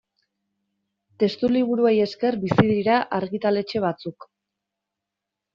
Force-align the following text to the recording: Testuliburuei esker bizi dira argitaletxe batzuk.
Testuliburuei 1.23 1.93
esker 2.07 2.39
bizi 2.45 2.67
dira 2.71 2.97
argitaletxe 3.21 3.85
batzuk. 3.87 4.31